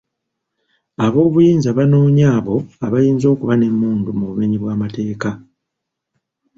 [1.05, 2.55] Ab'obuyinza baanoonya abo
[2.85, 5.29] abayinza okuba n'emmundu mu bumenyi bw'amateeka.